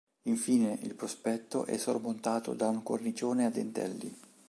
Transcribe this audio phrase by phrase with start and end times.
[0.23, 4.17] Infine, il prospetto è sormontato da un cornicione a dentelli.